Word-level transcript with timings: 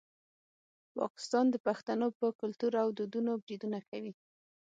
پاکستان 0.97 1.45
د 1.51 1.55
پښتنو 1.65 2.07
په 2.19 2.27
کلتور 2.41 2.73
او 2.83 2.87
دودونو 2.97 3.31
بریدونه 3.43 3.79
کوي. 3.89 4.13